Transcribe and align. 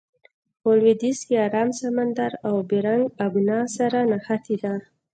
په 0.61 0.69
لویدیځ 0.79 1.19
کې 1.27 1.35
ارام 1.47 1.69
سمندر 1.81 2.31
او 2.47 2.55
بیرنګ 2.69 3.03
آبنا 3.25 3.59
سره 3.77 3.99
نښتې 4.11 4.55
ده. 4.63 4.73